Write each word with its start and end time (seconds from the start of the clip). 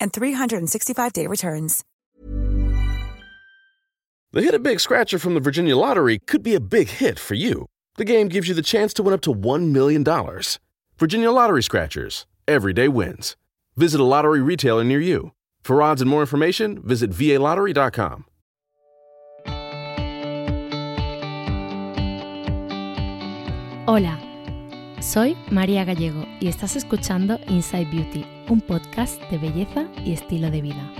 and 0.00 0.12
365-day 0.12 1.26
returns. 1.26 1.84
The 4.32 4.42
Hit 4.42 4.54
a 4.54 4.58
Big 4.58 4.80
Scratcher 4.80 5.18
from 5.18 5.34
the 5.34 5.40
Virginia 5.40 5.76
Lottery 5.76 6.18
could 6.18 6.42
be 6.42 6.54
a 6.54 6.60
big 6.60 6.88
hit 6.88 7.18
for 7.18 7.34
you. 7.34 7.66
The 7.96 8.04
game 8.04 8.28
gives 8.28 8.48
you 8.48 8.54
the 8.54 8.60
chance 8.60 8.92
to 8.94 9.02
win 9.02 9.14
up 9.14 9.22
to 9.22 9.32
$1 9.32 9.70
million. 9.72 10.04
Virginia 10.98 11.30
Lottery 11.30 11.62
Scratchers. 11.62 12.26
Everyday 12.46 12.88
wins. 12.88 13.36
Visit 13.76 14.00
a 14.00 14.04
lottery 14.04 14.40
retailer 14.40 14.84
near 14.84 15.00
you. 15.00 15.32
For 15.62 15.82
odds 15.82 16.00
and 16.00 16.10
more 16.10 16.20
information, 16.20 16.82
visit 16.82 17.10
VALottery.com. 17.10 18.24
Hola, 23.88 24.18
soy 25.00 25.36
María 25.48 25.84
Gallego 25.84 26.26
y 26.40 26.48
estás 26.48 26.74
escuchando 26.74 27.38
Inside 27.46 27.88
Beauty, 27.90 28.26
un 28.48 28.60
podcast 28.60 29.20
de 29.30 29.38
belleza 29.38 29.86
y 30.04 30.12
estilo 30.12 30.50
de 30.50 30.62
vida. 30.62 30.92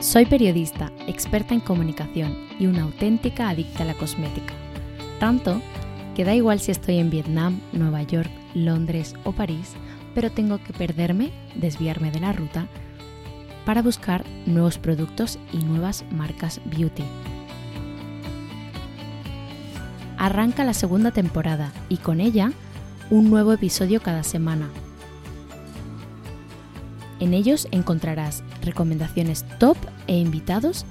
Soy 0.00 0.26
periodista, 0.26 0.90
experta 1.06 1.54
en 1.54 1.60
comunicación 1.60 2.36
y 2.58 2.66
una 2.66 2.82
auténtica 2.82 3.48
adicta 3.48 3.84
a 3.84 3.86
la 3.86 3.94
cosmética. 3.94 4.52
Tanto 5.20 5.62
que 6.14 6.24
da 6.24 6.34
igual 6.34 6.60
si 6.60 6.72
estoy 6.72 6.98
en 6.98 7.10
Vietnam, 7.10 7.60
Nueva 7.72 8.02
York, 8.02 8.30
Londres 8.54 9.14
o 9.24 9.32
París, 9.32 9.74
pero 10.14 10.30
tengo 10.30 10.58
que 10.58 10.72
perderme, 10.72 11.30
desviarme 11.54 12.10
de 12.10 12.20
la 12.20 12.32
ruta, 12.32 12.66
para 13.64 13.82
buscar 13.82 14.24
nuevos 14.46 14.78
productos 14.78 15.38
y 15.52 15.58
nuevas 15.58 16.04
marcas 16.10 16.60
beauty. 16.64 17.04
Arranca 20.18 20.64
la 20.64 20.74
segunda 20.74 21.12
temporada 21.12 21.72
y 21.88 21.98
con 21.98 22.20
ella 22.20 22.52
un 23.10 23.30
nuevo 23.30 23.52
episodio 23.52 24.00
cada 24.00 24.22
semana. 24.22 24.70
En 27.20 27.32
ellos 27.32 27.68
encontrarás 27.70 28.42
recomendaciones 28.62 29.44
top 29.58 29.76
e 30.06 30.16
invitados 30.16 30.84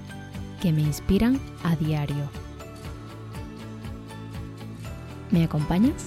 que 0.61 0.71
me 0.71 0.81
inspiran 0.81 1.39
a 1.63 1.75
diario. 1.75 2.29
¿Me 5.31 5.43
acompañas? 5.43 6.05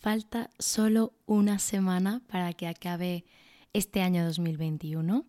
Falta 0.00 0.50
solo 0.58 1.12
una 1.26 1.58
semana 1.58 2.22
para 2.28 2.52
que 2.52 2.66
acabe 2.66 3.24
este 3.72 4.02
año 4.02 4.24
2021 4.24 5.26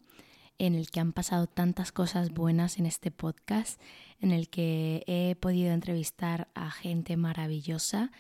en 0.60 0.76
el 0.76 0.90
que 0.90 1.00
han 1.00 1.14
pasado 1.14 1.48
tantas 1.48 1.92
cosas 1.92 2.32
buenas 2.32 2.80
en 2.80 2.86
este 2.86 3.12
podcast, 3.12 3.80
en 4.20 4.32
el 4.32 4.50
que 4.50 5.04
he 5.08 5.36
podido 5.36 5.72
entrevistar 5.72 6.48
a 6.56 6.72
gente 6.72 7.18
maravillosa 7.18 8.12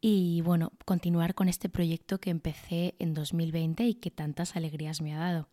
y 0.00 0.42
bueno, 0.42 0.72
continuar 0.84 1.34
con 1.34 1.48
este 1.48 1.68
proyecto 1.68 2.18
que 2.18 2.30
empecé 2.30 2.94
en 2.98 3.14
2020 3.14 3.84
y 3.84 3.94
que 3.94 4.10
tantas 4.10 4.54
alegrías 4.54 5.00
me 5.00 5.14
ha 5.14 5.18
dado. 5.18 5.48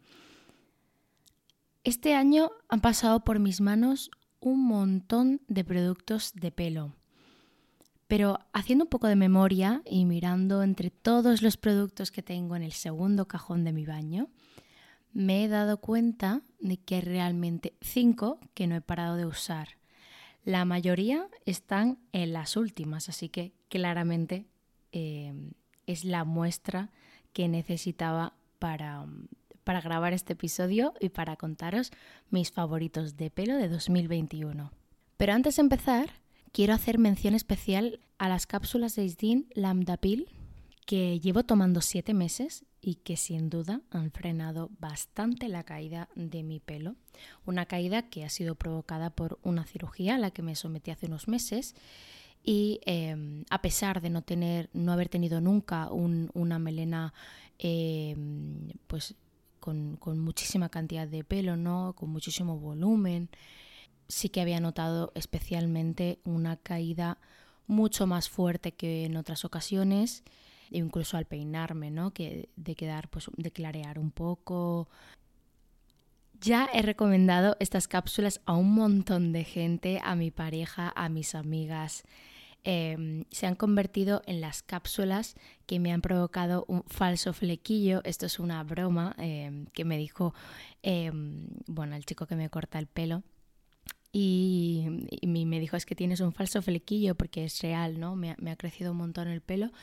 Este 1.84 2.13
año 2.13 2.51
han 2.68 2.81
pasado 2.81 3.24
por 3.24 3.40
mis 3.40 3.62
manos 3.62 4.12
un 4.40 4.66
montón 4.66 5.41
de 5.47 5.63
productos 5.63 6.34
de 6.34 6.51
pelo. 6.51 6.94
Pero 8.07 8.40
haciendo 8.53 8.85
un 8.85 8.90
poco 8.90 9.07
de 9.07 9.16
memoria 9.16 9.81
y 9.85 10.06
mirando 10.06 10.62
entre 10.62 10.91
todos 10.91 11.41
los 11.41 11.57
productos 11.57 12.12
que 12.12 12.22
tengo 12.22 12.56
en 12.56 12.62
el 12.62 12.72
segundo 12.72 13.28
cajón 13.28 13.63
de 13.63 13.74
mi 13.74 13.85
baño, 13.85 14.29
me 15.16 15.46
he 15.46 15.48
dado 15.48 15.78
cuenta 15.78 16.42
de 16.59 16.76
que 16.76 16.96
hay 16.96 17.02
realmente 17.02 17.74
cinco 17.80 18.38
que 18.53 18.68
no 18.68 18.76
he 18.76 18.81
parado 18.81 19.16
de 19.16 19.26
usar. 19.26 19.70
La 20.44 20.66
mayoría 20.66 21.30
están 21.46 21.98
en 22.12 22.34
las 22.34 22.58
últimas, 22.58 23.08
así 23.08 23.30
que 23.30 23.54
claramente 23.70 24.46
eh, 24.92 25.34
es 25.88 26.04
la 26.04 26.25
muestra 26.25 26.92
que 27.31 27.48
necesitaba 27.48 28.34
para, 28.59 29.06
para 29.64 29.80
grabar 29.80 30.12
este 30.12 30.34
episodio 30.34 30.94
y 31.00 31.08
para 31.08 31.38
contaros 31.38 31.92
mis 32.30 32.52
favoritos 32.52 33.16
de 33.16 33.31
pelo 33.31 33.56
de 33.56 33.70
2021. 33.70 34.74
Pero 35.16 35.34
antes 35.34 35.56
de 35.56 35.62
empezar, 35.62 36.09
quiero 36.52 36.74
hacer 36.74 37.00
mención 37.00 37.36
especial 37.36 38.02
a 38.18 38.28
las 38.28 38.48
cápsulas 38.48 38.96
de 38.96 39.06
Isdin 39.06 39.48
Lambda 39.54 39.96
Pill 39.96 40.28
que 40.85 41.19
llevo 41.19 41.44
tomando 41.44 41.81
siete 41.81 42.13
meses 42.13 42.63
y 42.79 42.96
que 42.96 43.18
sin 43.18 43.50
duda 43.50 43.81
han 43.90 44.12
frenado 44.12 44.69
bastante 44.79 45.50
la 45.50 45.63
caída 45.63 46.09
de 46.16 46.44
mi 46.44 46.59
pelo. 46.59 46.96
Una 47.46 47.66
caída 47.66 48.09
que 48.09 48.23
ha 48.23 48.29
sido 48.29 48.56
provocada 48.56 49.09
por 49.09 49.40
una 49.41 49.66
cirugía 49.66 50.16
a 50.16 50.19
la 50.19 50.31
que 50.31 50.44
me 50.44 50.56
sometí 50.56 50.91
hace 50.91 51.07
unos 51.07 51.28
meses 51.28 51.75
y 52.44 52.79
em, 52.85 53.44
a 53.50 53.62
pesar 53.62 54.01
de 54.01 54.12
no 54.12 54.22
tener, 54.22 54.69
no 54.74 54.91
haber 54.91 55.09
tenido 55.09 55.41
nunca 55.41 55.90
una 55.90 56.59
melena 56.59 57.13
em, 57.57 58.69
pues 58.85 59.16
con, 59.59 59.97
con, 59.97 60.19
muchísima 60.19 60.69
cantidad 60.69 61.07
de 61.07 61.24
pelo, 61.24 61.57
¿no? 61.57 61.94
con 61.95 62.12
muchísimo 62.12 62.59
volumen, 62.59 63.29
sí 64.07 64.29
que 64.29 64.41
había 64.41 64.59
notado 64.59 65.12
especialmente 65.16 66.19
una 66.24 66.57
caída 66.57 67.18
mucho 67.66 68.06
más 68.06 68.29
fuerte 68.29 68.74
que 68.74 69.06
en 69.06 69.18
otras 69.18 69.44
ocasiones, 69.44 70.24
incluso 70.71 71.17
al 71.17 71.25
peinarme, 71.25 71.91
¿no? 71.91 72.12
Que 72.12 72.50
de 72.56 72.75
quedar, 72.75 73.09
pues, 73.09 73.29
de 73.35 73.51
clarear 73.51 74.00
un 74.00 74.12
poco. 74.12 74.89
Ya 76.41 76.69
he 76.73 76.81
recomendado 76.81 77.56
estas 77.59 77.88
cápsulas 77.88 78.41
a 78.45 78.53
un 78.53 78.73
montón 78.73 79.31
de 79.31 79.44
gente, 79.44 80.01
a 80.03 80.15
mi 80.15 80.31
pareja, 80.31 80.91
a 80.95 81.09
mis 81.09 81.35
amigas. 81.35 82.03
Em, 82.63 83.25
se 83.29 83.45
han 83.45 83.56
convertido 83.56 84.23
en 84.25 84.41
las 84.41 84.63
cápsulas 84.63 85.35
que 85.67 85.79
me 85.79 85.94
han 85.94 86.01
provocado 86.01 86.65
un 86.67 86.83
falso 86.88 87.31
flequillo. 87.31 88.01
Esto 88.03 88.25
es 88.25 88.39
una 88.39 88.63
broma 88.63 89.15
em, 89.19 89.67
que 89.67 89.85
me 89.85 89.97
dijo, 89.97 90.33
em, 90.81 91.47
bueno, 91.67 91.95
el 91.95 92.06
chico 92.06 92.25
que 92.25 92.35
me 92.35 92.50
corta 92.50 92.79
el 92.79 92.88
pelo 92.88 93.23
y, 94.17 94.85
me 95.25 95.59
dijo 95.59 95.75
es 95.75 95.85
que 95.85 95.94
tienes 95.94 96.21
un 96.21 96.31
falso 96.31 96.62
flequillo 96.62 97.15
porque 97.15 97.44
es 97.44 97.62
real, 97.62 98.00
¿no? 98.00 98.15
Me, 98.15 98.31
ha 98.31 98.56
crecido 98.56 98.91
un 98.91 98.97
montón 98.97 99.27
el 99.27 99.41
pelo 99.41 99.73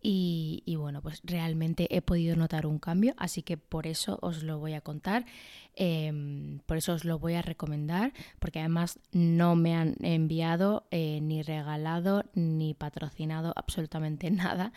y, 0.00 0.62
bueno, 0.78 1.02
pues 1.02 1.20
realmente 1.22 1.94
he 1.94 2.00
podido 2.00 2.34
notar 2.34 2.66
un 2.66 2.78
cambio, 2.78 3.14
así 3.18 3.42
que 3.42 3.58
por 3.58 3.86
eso 3.86 4.18
os 4.22 4.42
lo 4.42 4.58
voy 4.58 4.72
a 4.72 4.80
contar, 4.80 5.26
em, 5.74 6.60
por 6.64 6.78
eso 6.78 6.94
os 6.94 7.04
lo 7.04 7.18
voy 7.18 7.34
a 7.34 7.42
recomendar, 7.42 8.14
porque 8.38 8.60
además 8.60 8.98
no 9.12 9.54
me 9.54 9.74
han 9.74 9.96
enviado 10.00 10.86
eh, 10.90 11.20
ni 11.20 11.42
regalado 11.42 12.24
ni 12.34 12.72
patrocinado 12.72 13.52
absolutamente 13.54 14.30
nada, 14.30 14.72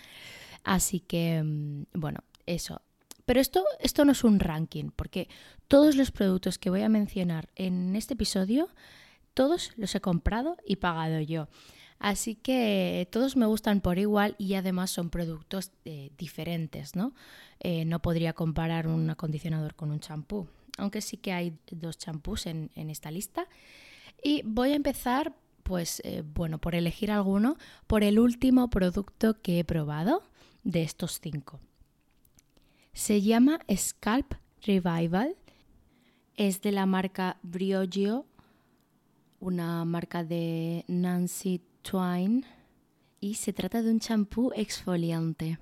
así 0.65 0.99
que 0.99 1.35
em, 1.35 1.85
bueno, 1.93 2.19
eso, 2.45 2.81
pero 3.27 3.41
esto, 3.41 3.65
esto 3.81 4.05
no 4.05 4.13
es 4.13 4.23
un 4.23 4.39
ranking, 4.39 4.89
porque 4.95 5.27
todos 5.67 5.97
los 5.97 6.11
productos 6.11 6.57
que 6.57 6.69
voy 6.69 6.81
a 6.83 6.87
mencionar 6.87 7.49
en 7.55 7.93
este 7.97 8.13
episodio, 8.13 8.69
todos 9.33 9.73
los 9.75 9.93
he 9.95 9.99
comprado 9.99 10.55
y 10.65 10.77
pagado 10.77 11.19
yo. 11.19 11.49
Así 11.99 12.35
que 12.35 13.05
todos 13.11 13.35
me 13.35 13.45
gustan 13.45 13.81
por 13.81 13.99
igual 13.99 14.35
y 14.37 14.53
además 14.53 14.91
son 14.91 15.09
productos 15.09 15.73
eh, 15.83 16.11
diferentes, 16.17 16.95
¿no? 16.95 17.13
Eh, 17.59 17.83
no 17.83 18.01
podría 18.01 18.31
comparar 18.31 18.87
un 18.87 19.09
acondicionador 19.09 19.75
con 19.75 19.91
un 19.91 19.99
champú, 19.99 20.47
aunque 20.77 21.01
sí 21.01 21.17
que 21.17 21.33
hay 21.33 21.57
dos 21.69 21.97
champús 21.97 22.45
en, 22.45 22.71
esta 22.75 23.11
lista. 23.11 23.49
Y 24.23 24.41
voy 24.45 24.71
a 24.71 24.75
empezar, 24.75 25.35
pues, 25.63 26.01
eh, 26.05 26.23
bueno, 26.25 26.59
por 26.59 26.75
elegir 26.75 27.11
alguno, 27.11 27.57
por 27.87 28.03
el 28.05 28.19
último 28.19 28.69
producto 28.69 29.41
que 29.41 29.59
he 29.59 29.65
probado 29.65 30.23
de 30.63 30.83
estos 30.83 31.19
cinco. 31.19 31.59
Se 32.97 33.21
llama 33.21 33.59
Scalp 33.71 34.33
Revival. 34.63 35.35
Es 36.35 36.61
de 36.61 36.71
la 36.71 36.87
marca 36.87 37.37
Briogeo, 37.43 38.25
una 39.39 39.85
marca 39.85 40.23
de 40.23 40.83
Nancy 40.87 41.61
Twine. 41.83 42.41
Y 43.19 43.35
se 43.35 43.53
trata 43.53 43.83
de 43.83 43.91
un 43.91 43.99
champú 43.99 44.51
exfoliante. 44.55 45.59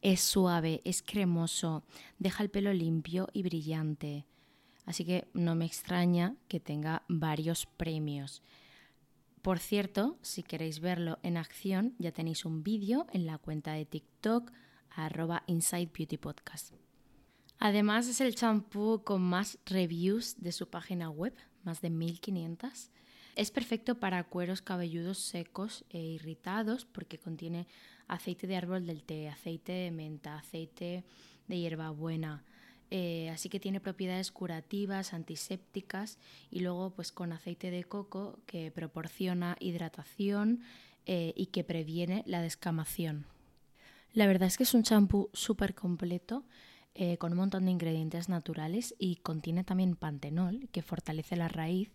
Es 0.00 0.22
suave, 0.22 0.80
es 0.84 1.02
cremoso, 1.02 1.84
deja 2.18 2.42
el 2.42 2.48
pelo 2.48 2.72
limpio 2.72 3.28
y 3.34 3.42
brillante. 3.42 4.24
Así 4.86 5.04
que 5.04 5.28
no 5.34 5.54
me 5.54 5.66
extraña 5.66 6.36
que 6.48 6.58
tenga 6.58 7.02
varios 7.06 7.66
premios. 7.66 8.42
Por 9.42 9.58
cierto, 9.58 10.16
si 10.22 10.42
queréis 10.42 10.80
verlo 10.80 11.18
en 11.22 11.36
acción, 11.36 11.94
ya 11.98 12.12
tenéis 12.12 12.46
un 12.46 12.62
vídeo 12.62 13.06
en 13.12 13.26
la 13.26 13.36
cuenta 13.36 13.74
de 13.74 13.84
TikTok 13.84 14.50
arroba 14.90 15.42
Inside 15.46 15.90
Beauty 15.96 16.18
Podcast. 16.18 16.72
Además 17.58 18.06
es 18.06 18.20
el 18.20 18.34
champú 18.34 19.02
con 19.04 19.22
más 19.22 19.58
reviews 19.66 20.40
de 20.40 20.52
su 20.52 20.68
página 20.68 21.10
web, 21.10 21.34
más 21.64 21.80
de 21.80 21.90
1500. 21.90 22.90
Es 23.34 23.50
perfecto 23.50 23.96
para 23.96 24.24
cueros 24.24 24.62
cabelludos 24.62 25.18
secos 25.18 25.84
e 25.90 25.98
irritados 25.98 26.84
porque 26.84 27.18
contiene 27.18 27.66
aceite 28.08 28.46
de 28.46 28.56
árbol 28.56 28.86
del 28.86 29.04
té, 29.04 29.28
aceite 29.28 29.72
de 29.72 29.90
menta, 29.90 30.36
aceite 30.36 31.04
de 31.46 31.58
hierbabuena. 31.58 32.44
Eh, 32.90 33.28
así 33.30 33.48
que 33.48 33.60
tiene 33.60 33.80
propiedades 33.80 34.32
curativas, 34.32 35.12
antisépticas 35.12 36.18
y 36.50 36.60
luego 36.60 36.90
pues 36.90 37.12
con 37.12 37.32
aceite 37.32 37.70
de 37.70 37.84
coco 37.84 38.38
que 38.46 38.70
proporciona 38.70 39.56
hidratación 39.60 40.62
eh, 41.06 41.34
y 41.36 41.46
que 41.46 41.64
previene 41.64 42.22
la 42.26 42.40
descamación. 42.40 43.26
La 44.12 44.26
verdad 44.26 44.48
es 44.48 44.56
que 44.56 44.64
es 44.64 44.74
un 44.74 44.82
champú 44.82 45.30
súper 45.32 45.74
completo, 45.74 46.44
eh, 46.94 47.16
con 47.18 47.32
un 47.32 47.38
montón 47.38 47.64
de 47.64 47.70
ingredientes 47.70 48.28
naturales 48.28 48.94
y 48.98 49.16
contiene 49.16 49.62
también 49.62 49.94
pantenol, 49.94 50.68
que 50.72 50.82
fortalece 50.82 51.36
la 51.36 51.48
raíz. 51.48 51.92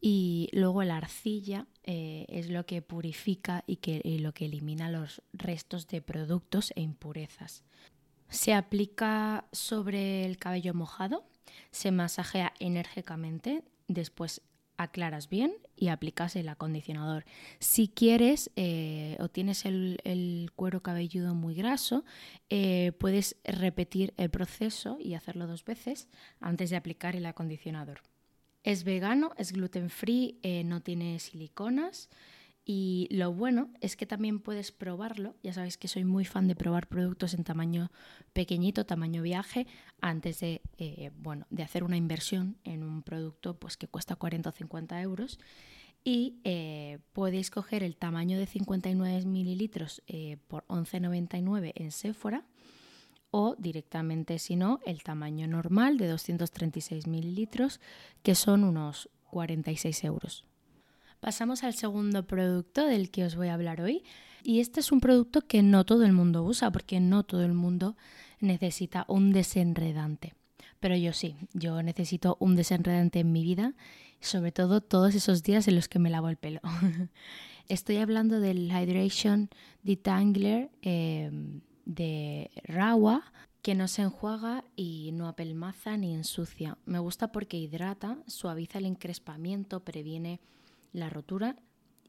Y 0.00 0.48
luego 0.52 0.82
la 0.82 0.96
arcilla 0.96 1.66
eh, 1.84 2.26
es 2.28 2.48
lo 2.48 2.66
que 2.66 2.82
purifica 2.82 3.62
y, 3.66 3.76
que, 3.76 4.00
y 4.02 4.18
lo 4.18 4.32
que 4.32 4.46
elimina 4.46 4.90
los 4.90 5.22
restos 5.32 5.86
de 5.86 6.00
productos 6.00 6.72
e 6.74 6.80
impurezas. 6.80 7.62
Se 8.28 8.54
aplica 8.54 9.44
sobre 9.52 10.24
el 10.24 10.38
cabello 10.38 10.74
mojado, 10.74 11.24
se 11.70 11.92
masajea 11.92 12.54
enérgicamente, 12.58 13.62
después 13.86 14.40
aclaras 14.76 15.28
bien 15.28 15.52
y 15.82 15.88
aplicas 15.88 16.36
el 16.36 16.48
acondicionador. 16.48 17.24
Si 17.58 17.88
quieres 17.88 18.52
eh, 18.54 19.16
o 19.18 19.28
tienes 19.28 19.64
el, 19.64 20.48
cuero 20.54 20.80
cabelludo 20.80 21.34
muy 21.34 21.56
graso, 21.56 22.04
eh, 22.50 22.92
puedes 23.00 23.34
repetir 23.42 24.14
el 24.16 24.30
proceso 24.30 24.98
y 25.00 25.14
hacerlo 25.14 25.48
dos 25.48 25.64
veces 25.64 26.06
antes 26.38 26.70
de 26.70 26.76
aplicar 26.76 27.16
el 27.16 27.26
acondicionador. 27.26 27.98
Es 28.62 28.84
vegano, 28.84 29.32
es 29.36 29.50
gluten 29.50 29.90
free, 29.90 30.38
eh, 30.44 30.62
no 30.62 30.82
tiene 30.82 31.18
siliconas. 31.18 32.08
Y 32.64 33.08
lo 33.10 33.32
bueno 33.32 33.70
es 33.80 33.96
que 33.96 34.06
también 34.06 34.38
puedes 34.38 34.70
probarlo. 34.70 35.34
Ya 35.42 35.52
sabéis 35.52 35.78
que 35.78 35.88
soy 35.88 36.04
muy 36.04 36.24
fan 36.24 36.46
de 36.46 36.54
probar 36.54 36.86
productos 36.86 37.34
en 37.34 37.42
tamaño 37.42 37.90
pequeñito, 38.32 38.86
tamaño 38.86 39.22
viaje, 39.22 39.66
antes 40.00 40.40
de, 40.40 40.62
eh, 40.78 41.10
bueno, 41.16 41.46
de 41.50 41.64
hacer 41.64 41.82
una 41.82 41.96
inversión 41.96 42.56
en 42.62 42.84
un 42.84 43.02
producto 43.02 43.58
pues, 43.58 43.76
que 43.76 43.88
cuesta 43.88 44.14
40 44.14 44.50
o 44.50 44.52
50 44.52 45.02
euros. 45.02 45.40
Y 46.04 46.40
eh, 46.44 46.98
podéis 47.12 47.50
coger 47.50 47.82
el 47.82 47.96
tamaño 47.96 48.38
de 48.38 48.46
59 48.46 49.24
mililitros 49.24 50.02
eh, 50.06 50.36
por 50.48 50.64
11,99 50.66 51.72
en 51.74 51.90
Sephora 51.92 52.44
o 53.30 53.56
directamente, 53.56 54.38
si 54.38 54.56
no, 54.56 54.80
el 54.84 55.02
tamaño 55.02 55.46
normal 55.48 55.96
de 55.98 56.06
236 56.06 57.06
mililitros, 57.06 57.80
que 58.22 58.34
son 58.34 58.62
unos 58.62 59.08
46 59.30 60.04
euros. 60.04 60.44
Pasamos 61.22 61.62
al 61.62 61.74
segundo 61.74 62.26
producto 62.26 62.84
del 62.84 63.12
que 63.12 63.22
os 63.22 63.36
voy 63.36 63.46
a 63.46 63.54
hablar 63.54 63.80
hoy. 63.80 64.02
Y 64.42 64.58
este 64.58 64.80
es 64.80 64.90
un 64.90 64.98
producto 64.98 65.46
que 65.46 65.62
no 65.62 65.84
todo 65.86 66.02
el 66.02 66.12
mundo 66.12 66.42
usa, 66.42 66.72
porque 66.72 66.98
no 66.98 67.22
todo 67.22 67.44
el 67.44 67.52
mundo 67.52 67.96
necesita 68.40 69.04
un 69.06 69.32
desenredante. 69.32 70.34
Pero 70.80 70.96
yo 70.96 71.12
sí, 71.12 71.36
yo 71.52 71.80
necesito 71.80 72.36
un 72.40 72.56
desenredante 72.56 73.20
en 73.20 73.30
mi 73.30 73.44
vida, 73.44 73.74
sobre 74.18 74.50
todo 74.50 74.80
todos 74.80 75.14
esos 75.14 75.44
días 75.44 75.68
en 75.68 75.76
los 75.76 75.86
que 75.86 76.00
me 76.00 76.10
lavo 76.10 76.28
el 76.28 76.38
pelo. 76.38 76.58
Estoy 77.68 77.98
hablando 77.98 78.40
del 78.40 78.72
Hydration 78.72 79.48
Detangler 79.84 80.72
em, 80.82 81.60
de 81.84 82.50
Rawa, 82.64 83.32
que 83.62 83.76
no 83.76 83.86
se 83.86 84.02
enjuaga 84.02 84.64
y 84.74 85.10
no 85.12 85.28
apelmaza 85.28 85.96
ni 85.96 86.14
ensucia. 86.14 86.78
Me 86.84 86.98
gusta 86.98 87.30
porque 87.30 87.58
hidrata, 87.58 88.18
suaviza 88.26 88.78
el 88.78 88.86
encrespamiento, 88.86 89.84
previene 89.84 90.40
la 90.92 91.10
rotura 91.10 91.56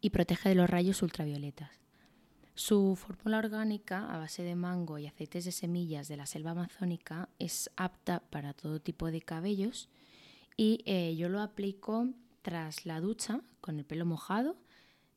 y 0.01 0.09
protege 0.09 0.49
de 0.49 0.55
los 0.55 0.69
rayos 0.69 1.01
ultravioletas. 1.01 1.71
Su 2.55 2.95
fórmula 2.95 3.39
orgánica 3.39 4.13
a 4.13 4.19
base 4.19 4.43
de 4.43 4.55
mango 4.55 4.99
y 4.99 5.07
aceites 5.07 5.45
de 5.45 5.51
semillas 5.51 6.07
de 6.07 6.17
la 6.17 6.27
selva 6.27 6.51
amazónica 6.51 7.29
es 7.39 7.71
apta 7.77 8.19
para 8.29 8.53
todo 8.53 8.79
tipo 8.79 9.09
de 9.09 9.21
cabellos 9.21 9.89
y 10.55 10.83
eh, 10.85 11.15
yo 11.15 11.29
lo 11.29 11.41
aplico 11.41 12.09
tras 12.43 12.85
la 12.85 12.99
ducha 12.99 13.41
con 13.59 13.79
el 13.79 13.85
pelo 13.85 14.05
mojado 14.05 14.57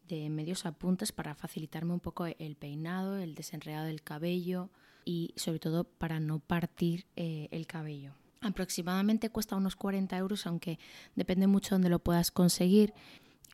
de 0.09 0.31
medios 0.31 0.65
a 0.65 0.73
puntas 0.73 1.13
para 1.13 1.35
facilitarme 1.35 1.93
un 1.93 2.01
poco 2.01 2.27
el 2.27 2.57
peinado, 2.57 3.19
el 3.19 3.35
desenredado 3.35 3.87
del 3.87 4.03
cabello 4.03 4.71
y 5.05 5.35
sobre 5.37 5.59
todo 5.59 5.85
para 5.85 6.21
no 6.21 6.39
partir 6.39 7.07
eh, 7.17 7.49
el 7.51 7.67
cabello. 7.67 8.15
Aproximadamente 8.41 9.31
cuesta 9.31 9.57
unos 9.57 9.77
40 9.77 10.17
euros, 10.17 10.47
aunque 10.47 10.79
depende 11.15 11.47
mucho 11.47 11.71
de 11.71 11.75
dónde 11.77 11.91
lo 11.91 11.99
puedas 11.99 12.31
conseguir. 12.31 12.95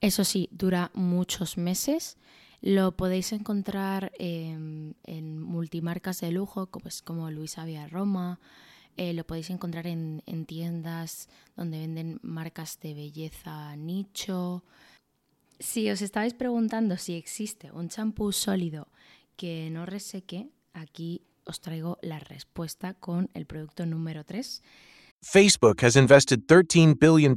Eso 0.03 0.25
sí, 0.25 0.49
dura 0.51 0.91
muchos 0.95 1.57
meses. 1.57 2.19
Lo 2.61 2.97
podéis 2.97 3.33
encontrar 3.33 4.13
en 4.19 4.95
multimarcas 5.41 6.21
de 6.21 6.33
lujo, 6.33 6.67
pues, 6.67 7.03
como 7.03 7.31
Luisa 7.31 7.65
Via 7.65 7.87
Roma. 7.87 8.41
Eh, 8.97 9.15
lo 9.15 9.25
podéis 9.25 9.51
encontrar 9.51 9.87
en, 9.87 10.23
tiendas 10.47 11.29
donde 11.57 11.79
venden 11.79 12.19
marcas 12.23 12.79
de 12.81 12.95
belleza 12.95 13.77
nicho. 13.77 14.65
Si 15.61 15.89
os 15.89 16.03
estabais 16.03 16.35
preguntando 16.35 16.97
si 16.97 17.15
existe 17.15 17.71
un 17.71 17.89
champú 17.89 18.33
sólido 18.33 18.89
que 19.37 19.71
no 19.71 19.87
reseque, 19.87 20.51
aquí 20.75 21.23
os 21.45 21.61
traigo 21.61 21.99
la 22.03 22.19
respuesta 22.19 22.95
con 22.95 23.31
el 23.35 23.47
producto 23.47 23.87
número 23.87 24.25
3 24.25 24.63
Facebook 25.25 25.83
has 25.83 25.95
invested 25.95 26.49
$13 26.49 26.99
billion 26.99 27.37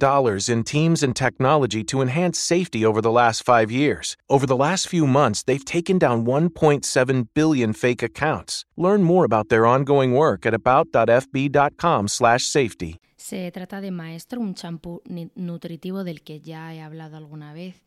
in 0.50 0.64
teams 0.64 1.04
and 1.04 1.16
technology 1.16 1.84
to 1.84 2.02
enhance 2.02 2.40
safety 2.40 2.84
over 2.84 3.00
the 3.00 3.12
last 3.12 3.44
five 3.44 3.72
years. 3.72 4.18
Over 4.28 4.48
the 4.48 4.56
last 4.56 4.88
few 4.88 5.06
months, 5.06 5.44
they've 5.44 5.64
taken 5.64 6.00
down 6.00 6.26
1.7 6.26 7.28
billion 7.36 7.74
fake 7.74 8.02
accounts. 8.02 8.66
Learn 8.76 9.04
more 9.04 9.24
about 9.24 9.50
their 9.50 9.68
ongoing 9.68 10.14
work 10.14 10.48
at 10.48 10.56
about.fb.com/safety. 10.56 13.00
Se 13.18 13.52
trata 13.52 13.82
de 13.82 13.92
Maestro, 13.92 14.42
un 14.42 14.56
champú 14.56 15.04
nutritivo 15.36 16.04
del 16.04 16.24
que 16.24 16.42
ya 16.42 16.74
he 16.74 16.82
hablado 16.82 17.18
alguna 17.18 17.54
vez. 17.54 17.84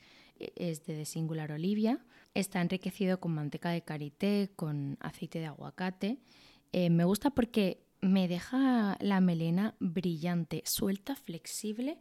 Es 0.54 0.86
de 0.86 1.04
Singular 1.04 1.50
Olivia. 1.50 1.98
Está 2.34 2.60
enriquecido 2.60 3.18
con 3.18 3.34
manteca 3.34 3.70
de 3.70 3.82
karité, 3.82 4.48
con 4.54 4.96
aceite 5.00 5.40
de 5.40 5.46
aguacate. 5.46 6.18
Eh, 6.72 6.90
me 6.90 7.04
gusta 7.04 7.30
porque 7.30 7.80
me 8.00 8.28
deja 8.28 8.96
la 9.00 9.20
melena 9.20 9.74
brillante, 9.80 10.62
suelta, 10.66 11.16
flexible 11.16 11.98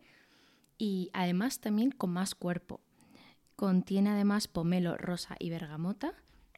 y 0.78 1.10
además 1.14 1.60
también 1.60 1.92
con 1.92 2.12
más 2.12 2.36
cuerpo. 2.36 2.82
Contiene 3.56 4.12
además 4.12 4.48
pomelo, 4.48 4.98
rosa 4.98 5.36
y 5.40 5.50
bergamota 5.50 6.14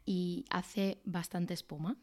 y 0.05 0.46
hace 0.50 1.00
bastante 1.05 1.53
espuma. 1.53 1.96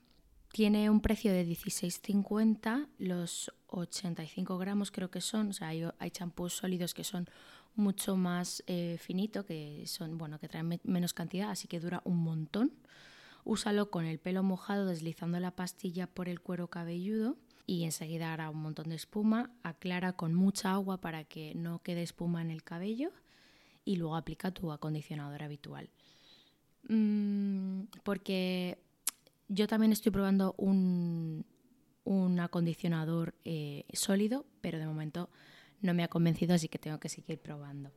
Tiene 0.53 0.89
un 0.89 1.01
precio 1.01 1.33
de 1.33 1.47
16,50, 1.47 2.89
los 2.99 3.53
85 3.67 4.57
gramos 4.57 4.91
creo 4.91 5.11
que 5.11 5.21
son, 5.21 5.51
o 5.51 5.53
sea, 5.53 5.69
hay, 5.69 6.11
champús 6.11 6.55
sólidos 6.55 6.95
que 6.95 7.05
son 7.05 7.29
mucho 7.75 8.17
más 8.17 8.63
eh, 8.67 8.97
finito, 8.99 9.45
que 9.45 9.83
son, 9.87 10.17
bueno, 10.17 10.39
que 10.39 10.49
traen 10.49 10.81
menos 10.85 11.13
cantidad, 11.13 11.51
así 11.51 11.69
que 11.69 11.79
dura 11.79 12.01
un 12.05 12.19
montón. 12.19 12.73
Úsalo 13.47 13.93
con 13.93 14.07
el 14.07 14.19
pelo 14.19 14.43
mojado 14.43 14.87
deslizando 14.87 15.39
la 15.39 15.53
pastilla 15.53 16.09
por 16.09 16.29
el 16.29 16.41
cuero 16.41 16.67
cabelludo 16.67 17.37
y 17.65 17.85
enseguida 17.85 18.33
hará 18.33 18.51
un 18.51 18.61
montón 18.61 18.89
de 18.89 18.97
espuma. 18.97 19.53
Aclara 19.63 20.15
con 20.15 20.35
mucha 20.35 20.73
agua 20.73 21.01
para 21.01 21.23
que 21.23 21.55
no 21.55 21.81
quede 21.81 22.03
espuma 22.03 22.43
en 22.43 22.51
el 22.51 22.65
cabello 22.65 23.13
y 23.85 23.97
luego 23.97 24.17
aplica 24.17 24.51
tu 24.51 24.73
acondicionador 24.73 25.45
habitual. 25.45 25.91
Mm, 26.89 27.83
porque 28.03 28.79
yo 29.47 29.69
también 29.69 29.93
estoy 29.93 30.11
probando 30.11 30.57
un, 30.59 31.45
acondicionador 32.41 33.37
eh, 33.45 33.85
sólido, 33.93 34.45
pero 34.61 34.81
de 34.81 34.87
momento 34.87 35.31
no 35.83 35.95
me 35.95 36.03
ha 36.03 36.09
convencido, 36.09 36.53
así 36.53 36.69
que 36.69 36.81
tengo 36.81 36.99
que 36.99 37.09
seguir 37.09 37.39
probando. 37.39 37.93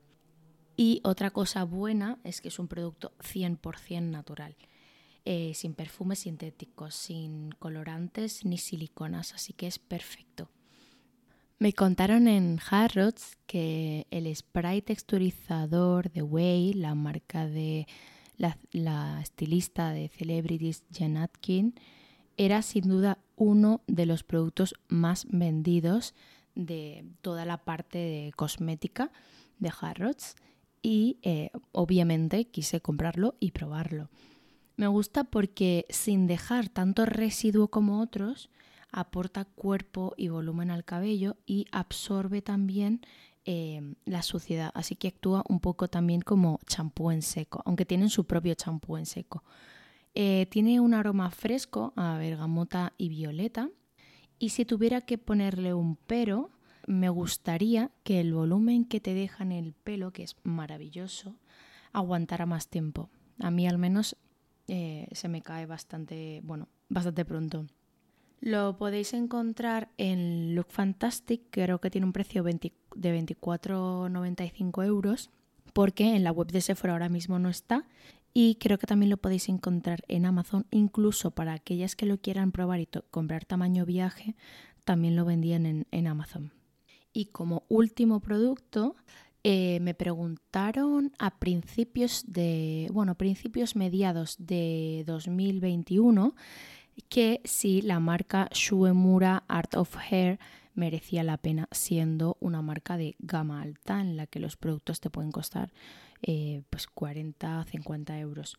Y 0.77 1.01
otra 1.03 1.31
cosa 1.31 1.63
buena 1.63 2.19
es 2.23 2.39
que 2.39 2.49
es 2.49 2.59
un 2.59 2.67
producto 2.67 3.13
100% 3.17 4.11
natural. 4.11 4.55
Eh, 5.25 5.53
sin 5.53 5.73
perfumes 5.73 6.19
sintéticos, 6.19 6.95
sin 6.95 7.51
colorantes 7.59 8.45
ni 8.45 8.57
siliconas, 8.57 9.33
así 9.33 9.53
que 9.53 9.67
es 9.67 9.77
perfecto. 9.77 10.49
Me 11.59 11.73
contaron 11.73 12.29
en 12.29 12.57
Harrods 12.69 13.37
que 13.45 14.07
el 14.11 14.33
spray 14.33 14.81
texturizador 14.81 16.09
de 16.09 16.21
Way, 16.21 16.73
la 16.73 16.95
marca 16.95 17.45
de 17.45 17.85
la, 18.37 19.19
estilista 19.21 19.91
de 19.91 20.07
Celebrities 20.07 20.85
Jen 20.93 21.17
Atkin, 21.17 21.75
era 22.37 22.61
sin 22.61 22.87
duda 22.87 23.17
uno 23.35 23.81
de 23.87 24.05
los 24.05 24.23
productos 24.23 24.73
más 24.87 25.27
vendidos 25.29 26.15
de 26.55 27.03
toda 27.21 27.43
la 27.43 27.57
parte 27.57 27.97
de 27.97 28.31
cosmética 28.37 29.11
de 29.57 29.71
Harrods 29.81 30.37
y 30.81 31.17
eh, 31.23 31.49
obviamente 31.73 32.45
quise 32.45 32.79
comprarlo 32.79 33.35
y 33.41 33.51
probarlo. 33.51 34.09
Me 34.79 34.87
gusta 34.87 35.25
porque 35.25 35.85
sin 35.89 36.25
dejar 36.25 36.69
tanto 36.69 37.05
residuo 37.05 37.67
como 37.67 37.99
otros, 37.99 38.49
aporta 38.93 39.43
cuerpo 39.43 40.13
y 40.15 40.29
volumen 40.29 40.71
al 40.71 40.85
cabello 40.85 41.35
y 41.45 41.65
absorbe 41.73 42.41
también 42.41 43.01
eh, 43.43 43.81
la 44.05 44.21
suciedad, 44.21 44.71
así 44.73 44.95
que 44.95 45.09
actúa 45.09 45.43
un 45.49 45.59
poco 45.59 45.89
también 45.89 46.21
como 46.21 46.61
champú 46.65 47.11
en 47.11 47.23
seco, 47.23 47.61
aunque 47.65 47.83
tienen 47.83 48.09
su 48.09 48.25
propio 48.25 48.55
champú 48.55 48.95
en 48.95 49.05
seco. 49.05 49.43
Eh, 50.15 50.47
tiene 50.49 50.79
un 50.79 50.93
aroma 50.93 51.29
fresco 51.29 51.91
a 51.97 52.17
bergamota 52.17 52.93
y 52.97 53.09
violeta 53.09 53.69
y 54.37 54.51
si 54.51 54.63
tuviera 54.63 55.01
que 55.01 55.17
ponerle 55.17 55.73
un 55.73 55.97
pero, 55.97 56.51
me 56.87 57.09
gustaría 57.09 57.91
que 58.05 58.21
el 58.21 58.33
volumen 58.33 58.85
que 58.85 59.01
te 59.01 59.13
deja 59.13 59.43
en 59.43 59.51
el 59.51 59.73
pelo, 59.73 60.13
que 60.13 60.23
es 60.23 60.37
maravilloso, 60.43 61.35
aguantara 61.91 62.45
más 62.45 62.69
tiempo. 62.69 63.09
A 63.39 63.51
mí 63.51 63.67
al 63.67 63.77
menos 63.77 64.15
eh, 64.69 65.07
se 65.11 65.27
me 65.27 65.41
cae 65.41 65.65
bastante, 65.65 66.39
bueno, 66.43 66.69
bastante 66.89 67.25
pronto. 67.25 67.65
Lo 68.39 68.77
podéis 68.77 69.13
encontrar 69.13 69.89
en 69.97 70.55
Look 70.55 70.67
Fantastic, 70.69 71.41
creo 71.49 71.81
que 71.81 71.89
tiene 71.89 72.05
un 72.05 72.13
precio 72.13 72.43
de 72.43 72.55
24,95 72.55 74.85
euros, 74.85 75.31
porque 75.73 76.15
en 76.15 76.23
la 76.23 76.31
web 76.31 76.51
de 76.51 76.61
Sephora 76.61 76.93
ahora 76.93 77.09
mismo 77.09 77.39
no 77.39 77.49
está. 77.49 77.85
Y 78.31 78.55
creo 78.55 78.77
que 78.77 78.85
también 78.85 79.09
lo 79.09 79.17
podéis 79.17 79.49
encontrar 79.49 80.03
en 80.07 80.25
Amazon, 80.25 80.67
incluso 80.69 81.31
para 81.31 81.53
aquellas 81.53 81.95
que 81.95 82.05
lo 82.05 82.19
quieran 82.19 82.51
probar 82.51 82.79
y 82.79 82.87
comprar 83.09 83.43
tamaño 83.43 83.85
viaje, 83.85 84.35
también 84.85 85.15
lo 85.15 85.25
vendían 85.25 85.65
en, 85.65 85.87
en 85.89 86.07
Amazon. 86.07 86.53
Y 87.11 87.25
como 87.25 87.63
último 87.69 88.19
producto, 88.19 88.95
eh, 89.43 89.79
me 89.79 89.93
preguntaron 89.93 91.13
a 91.17 91.39
principios 91.39 92.25
de, 92.27 92.89
bueno, 92.91 93.15
principios 93.15 93.75
mediados 93.75 94.35
de 94.37 95.03
2021 95.07 96.35
que 97.07 97.39
si 97.45 97.81
la 97.81 98.01
marca 98.01 98.49
Shuemura 98.51 99.43
Art 99.47 99.75
of 99.75 99.95
Hair 99.95 100.39
merecía 100.73 101.23
la 101.23 101.37
pena 101.37 101.69
siendo 101.71 102.35
una 102.41 102.61
marca 102.61 102.97
de 102.97 103.15
gama 103.19 103.61
alta 103.61 104.01
en 104.01 104.17
la 104.17 104.27
que 104.27 104.39
los 104.39 104.57
productos 104.57 104.99
te 104.99 105.09
pueden 105.09 105.31
costar 105.31 105.71
eh, 106.21 106.63
pues 106.69 106.87
40 106.87 107.63
50 107.63 108.19
euros. 108.19 108.57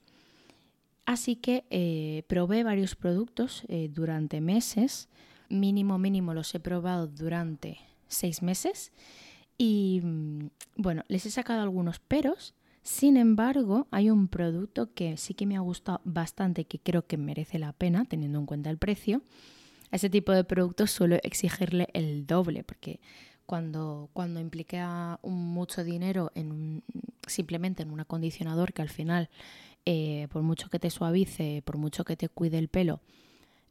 Así 1.04 1.36
que 1.36 1.64
eh, 1.68 2.22
probé 2.26 2.64
varios 2.64 2.96
productos 2.96 3.64
durante 3.90 4.40
meses, 4.40 5.08
mínimo 5.50 5.98
mínimo 5.98 6.32
los 6.32 6.54
he 6.54 6.60
probado 6.60 7.06
durante 7.06 7.78
seis 8.08 8.42
meses 8.42 8.92
y 9.60 10.00
mm, 10.02 10.48
bueno, 10.76 11.04
les 11.08 11.26
he 11.26 11.30
sacado 11.30 11.60
algunos 11.60 11.98
peros. 11.98 12.54
Sin 12.82 13.18
embargo, 13.18 13.88
hay 13.90 14.08
un 14.08 14.26
producto 14.26 14.94
que 14.94 15.18
sí 15.18 15.34
que 15.34 15.44
me 15.44 15.58
ha 15.58 15.60
gustado 15.60 16.00
bastante, 16.04 16.64
que 16.64 16.78
creo 16.78 17.06
que 17.06 17.18
merece 17.18 17.58
la 17.58 17.74
pena, 17.74 18.06
teniendo 18.06 18.38
en 18.38 18.46
cuenta 18.46 18.70
el 18.70 18.78
precio. 18.78 19.20
Ese 19.92 20.08
tipo 20.08 20.32
de 20.32 20.44
productos 20.44 20.90
suelo 20.92 21.16
exigirle 21.22 21.88
el 21.92 22.26
doble, 22.26 22.64
porque 22.64 23.00
cuando, 23.44 24.08
cuando 24.14 24.40
implica 24.40 25.20
mucho 25.24 25.84
dinero 25.84 26.32
en 26.34 26.82
simplemente 27.26 27.82
en 27.82 27.90
un 27.90 28.00
acondicionador 28.00 28.72
que 28.72 28.80
al 28.80 28.88
final, 28.88 29.28
eh, 29.84 30.26
por 30.30 30.40
mucho 30.40 30.70
que 30.70 30.78
te 30.78 30.88
suavice, 30.88 31.60
por 31.66 31.76
mucho 31.76 32.04
que 32.06 32.16
te 32.16 32.30
cuide 32.30 32.56
el 32.56 32.68
pelo, 32.68 33.00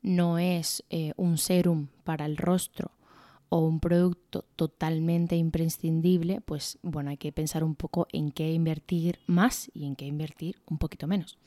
no 0.03 0.37
es 0.37 0.83
eh, 0.91 1.13
un 1.17 1.39
serum 1.39 1.87
para 2.03 2.27
el 2.27 2.37
rostro 2.37 2.91
o 3.49 3.59
un 3.59 3.79
producto 3.79 4.45
totalmente 4.55 5.35
imprescindible, 5.35 6.39
pues 6.41 6.77
bueno, 6.83 7.09
hay 7.09 7.17
que 7.17 7.31
pensar 7.31 7.63
un 7.63 7.75
poco 7.75 8.07
en 8.11 8.31
qué 8.31 8.53
invertir 8.53 9.19
más 9.25 9.71
y 9.73 9.85
en 9.85 9.95
qué 9.95 10.05
invertir 10.05 10.57
un 10.67 10.77
poquito 10.77 11.07
menos. 11.07 11.37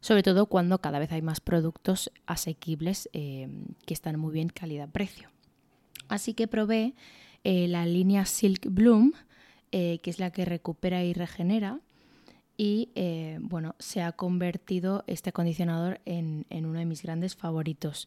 Sobre 0.00 0.22
todo 0.22 0.46
cuando 0.46 0.80
cada 0.80 0.98
vez 0.98 1.12
hay 1.12 1.22
más 1.22 1.40
productos 1.40 2.10
asequibles 2.26 3.08
eh, 3.12 3.48
que 3.86 3.94
están 3.94 4.18
muy 4.18 4.32
bien 4.32 4.48
calidad-precio. 4.48 5.28
Así 6.08 6.34
que 6.34 6.46
probé 6.46 6.94
eh, 7.42 7.68
la 7.68 7.86
línea 7.86 8.24
Silk 8.24 8.66
Bloom, 8.70 9.12
eh, 9.72 10.00
que 10.02 10.10
es 10.10 10.18
la 10.18 10.30
que 10.30 10.44
recupera 10.44 11.04
y 11.04 11.12
regenera. 11.12 11.80
Y 12.56 12.90
bueno, 13.40 13.74
se 13.80 14.00
ha 14.00 14.12
convertido 14.12 15.02
este 15.08 15.30
acondicionador 15.30 16.00
en 16.04 16.46
uno 16.50 16.78
de 16.78 16.84
mis 16.84 17.02
grandes 17.02 17.34
favoritos. 17.34 18.06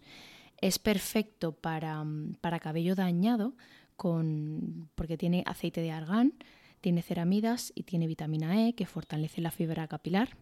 Es 0.59 0.79
perfecto 0.79 1.51
para, 1.53 2.03
mm, 2.03 2.35
para 2.41 2.59
cabello 2.59 2.95
dañado 2.95 3.55
con, 3.95 4.89
porque 4.95 5.17
tiene 5.17 5.43
aceite 5.45 5.81
de 5.81 5.91
argán, 5.91 6.33
tiene 6.81 7.01
ceramidas 7.01 7.71
y 7.75 7.83
tiene 7.83 8.07
vitamina 8.07 8.67
E 8.67 8.73
que 8.73 8.85
fortalece 8.85 9.41
la 9.41 9.51
fibra 9.51 9.87
capilar. 9.87 10.37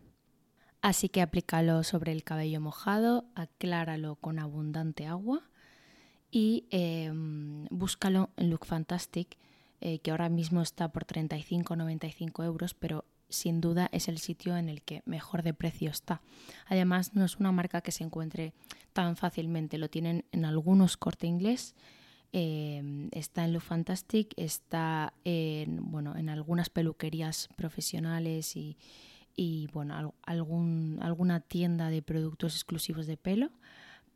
Así 0.81 1.09
que 1.09 1.21
aplícalo 1.21 1.83
sobre 1.83 2.11
el 2.11 2.23
cabello 2.23 2.61
mojado, 2.61 3.25
acláralo 3.33 4.17
con 4.17 4.37
abundante 4.37 5.07
agua 5.07 5.41
y 6.29 6.67
em, 6.69 7.65
búscalo 7.71 8.29
en 8.37 8.49
Look 8.51 8.65
Fantastic, 8.65 9.37
eh, 9.81 9.99
que 9.99 10.11
ahora 10.11 10.29
mismo 10.29 10.61
está 10.61 10.91
por 10.91 11.05
35-95 11.05 12.43
euros, 12.43 12.73
pero 12.73 13.05
sin 13.29 13.61
duda 13.61 13.89
es 13.91 14.07
el 14.07 14.19
sitio 14.19 14.57
en 14.57 14.69
el 14.69 14.81
que 14.81 15.01
mejor 15.05 15.43
de 15.43 15.53
precio 15.53 15.89
está. 15.89 16.21
Además, 16.67 17.15
no 17.15 17.25
es 17.25 17.37
una 17.37 17.51
marca 17.51 17.81
que 17.81 17.91
se 17.91 18.03
encuentre 18.03 18.53
tan 18.95 19.17
fácilmente, 19.17 19.77
lo 19.77 19.89
tienen 19.89 20.23
en 20.31 20.45
algunos 20.45 20.95
corte 20.95 21.27
inglés. 21.27 21.75
Eh, 22.31 23.09
está 23.11 23.43
en 23.43 23.51
Lo 23.51 23.59
Fantastic, 23.59 24.33
está 24.37 25.13
en, 25.25 25.91
bueno, 25.91 26.15
en 26.15 26.29
algunas 26.29 26.69
peluquerías 26.69 27.49
profesionales 27.57 28.55
y, 28.55 28.77
y 29.35 29.67
bueno, 29.73 30.15
algún, 30.23 30.99
alguna 31.01 31.41
tienda 31.41 31.89
de 31.89 32.01
productos 32.01 32.55
exclusivos 32.55 33.05
de 33.05 33.17
pelo, 33.17 33.51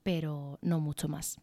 pero 0.02 0.60
no 0.62 0.80
mucho 0.80 1.10
más. 1.10 1.40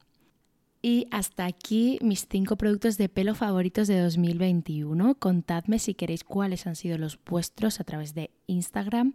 Y 0.81 1.07
hasta 1.11 1.45
aquí 1.45 1.99
mis 2.01 2.27
cinco 2.27 2.57
productos 2.57 2.97
de 2.97 3.11
pelo 3.11 3.35
favoritos 3.35 3.87
de 3.87 4.01
2021. 4.01 5.17
Contadme 5.17 5.79
si 5.79 5.93
queréis 5.93 6.25
cuáles 6.25 6.67
han 6.67 6.77
sido 6.77 6.97
los 6.97 7.19
vuestros 7.23 7.81
a 7.81 7.85
través 7.85 8.15
de 8.15 8.31
Instagram. 8.47 9.15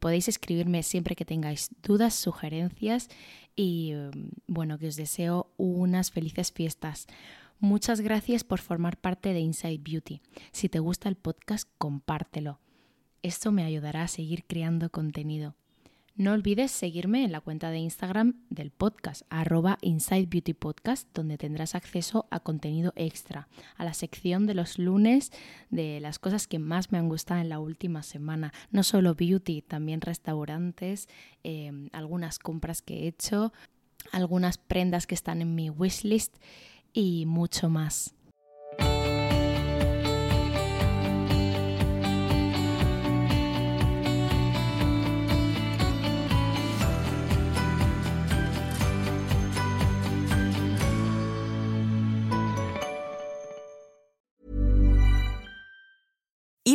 Podéis 0.00 0.28
escribirme 0.28 0.82
siempre 0.82 1.14
que 1.14 1.24
tengáis 1.24 1.70
dudas, 1.82 2.14
sugerencias 2.14 3.08
y 3.54 3.92
mm, 3.94 4.30
bueno, 4.48 4.78
que 4.78 4.88
os 4.88 4.96
deseo 4.96 5.52
unas 5.56 6.10
felices 6.10 6.50
fiestas. 6.50 7.06
Muchas 7.58 8.00
gracias 8.00 8.42
por 8.42 8.58
formar 8.58 8.96
parte 8.96 9.34
de 9.34 9.40
Inside 9.40 9.78
Beauty. 9.78 10.22
Si 10.50 10.68
te 10.70 10.78
gusta 10.78 11.08
el 11.10 11.16
podcast, 11.16 11.68
compártelo. 11.76 12.58
Esto 13.22 13.52
me 13.52 13.64
ayudará 13.64 14.02
a 14.02 14.08
seguir 14.08 14.44
creando 14.44 14.90
contenido. 14.90 15.54
No 16.20 16.32
olvides 16.32 16.70
seguirme 16.70 17.24
en 17.24 17.32
la 17.32 17.40
cuenta 17.40 17.70
de 17.70 17.78
Instagram 17.78 18.34
del 18.50 18.70
podcast, 18.70 19.22
arroba 19.30 19.78
Inside 19.80 20.26
Beauty 20.26 20.52
Podcast, 20.52 21.08
donde 21.14 21.38
tendrás 21.38 21.74
acceso 21.74 22.26
a 22.30 22.40
contenido 22.40 22.92
extra, 22.94 23.48
a 23.78 23.86
la 23.86 23.94
sección 23.94 24.46
de 24.46 24.52
los 24.52 24.78
lunes 24.78 25.32
de 25.70 25.98
las 25.98 26.18
cosas 26.18 26.46
que 26.46 26.58
más 26.58 26.92
me 26.92 26.98
han 26.98 27.08
gustado 27.08 27.40
en 27.40 27.48
la 27.48 27.58
última 27.58 28.02
semana. 28.02 28.52
No 28.70 28.82
solo 28.82 29.14
beauty, 29.14 29.62
también 29.62 30.02
restaurantes, 30.02 31.08
em, 31.42 31.88
algunas 31.94 32.38
compras 32.38 32.82
que 32.82 33.04
he 33.04 33.06
hecho, 33.06 33.54
algunas 34.12 34.58
prendas 34.58 35.06
que 35.06 35.14
están 35.14 35.40
en 35.40 35.54
mi 35.54 35.70
wishlist 35.70 36.36
y 36.92 37.24
mucho 37.24 37.70
más. 37.70 38.14